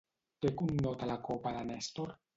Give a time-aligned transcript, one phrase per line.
[0.45, 2.17] Què connota la copa de Nèstor?